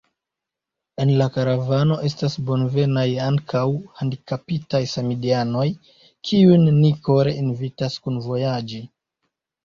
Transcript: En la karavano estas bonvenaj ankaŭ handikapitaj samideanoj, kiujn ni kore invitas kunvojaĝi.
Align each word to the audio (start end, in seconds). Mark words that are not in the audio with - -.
En 1.03 1.09
la 1.17 1.25
karavano 1.33 1.97
estas 2.07 2.37
bonvenaj 2.47 3.03
ankaŭ 3.25 3.61
handikapitaj 3.99 4.81
samideanoj, 4.93 5.65
kiujn 6.31 6.65
ni 6.79 6.89
kore 7.09 7.35
invitas 7.43 7.99
kunvojaĝi. 8.09 8.81